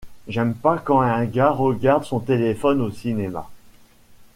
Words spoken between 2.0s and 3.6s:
son téléphone au cinéma.